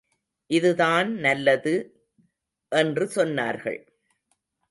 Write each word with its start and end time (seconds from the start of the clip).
இதுதான் 0.49 1.09
நல்லது 1.17 1.73
—என்று 2.71 3.05
சொன்னார்கள். 3.15 3.79